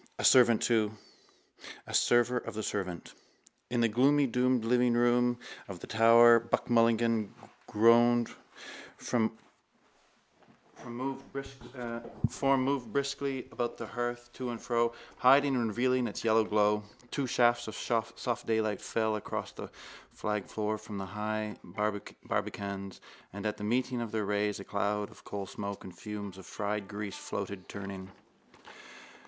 [0.17, 0.93] A servant too.
[1.85, 3.13] A server of a servant.
[3.69, 7.29] In the gloomy domed livingroom of the tower Buck Mulligan's
[7.71, 8.31] gowned
[8.97, 9.37] form
[10.87, 11.53] moved briskly
[11.83, 14.31] to and fro about the hearth,
[15.17, 16.81] hiding and revealing its yellow glow.
[17.11, 19.69] Two shafts of soft daylight fell across the
[20.11, 22.99] flagged floor from the high barbacans:
[23.31, 26.87] and at the meeting of their rays a cloud of coalsmoke and fumes of fried
[26.87, 28.11] grease floated, turning.